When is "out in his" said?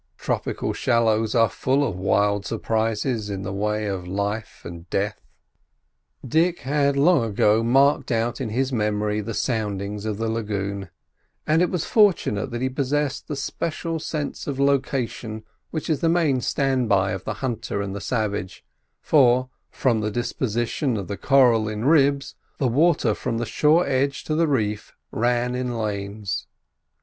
8.11-8.73